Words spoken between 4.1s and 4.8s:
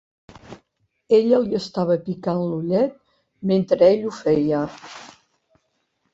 feia.